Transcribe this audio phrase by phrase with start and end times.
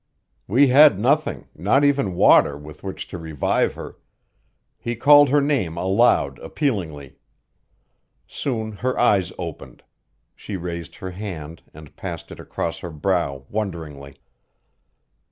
[0.47, 3.97] We had nothing, not even water, with which to revive her;
[4.79, 7.17] he called her name aloud appealingly.
[8.25, 9.83] Soon her eyes opened;
[10.35, 14.17] she raised her hand and passed it across her brow wonderingly.